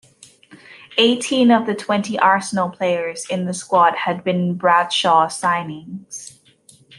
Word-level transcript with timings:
Eighteen 0.97 1.51
of 1.51 1.67
the 1.67 1.75
twenty 1.75 2.17
Arsenal 2.17 2.71
players 2.71 3.27
in 3.29 3.45
the 3.45 3.53
squad 3.53 3.93
had 3.97 4.23
been 4.23 4.55
Bradshaw's 4.55 5.39
signings. 5.39 6.39